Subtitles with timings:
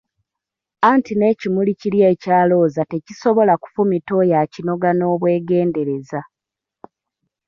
[0.89, 6.21] Anti n'ekimuli kiri ekya Looza tekisobola kufumita oyo akinoga n'obwegendereza!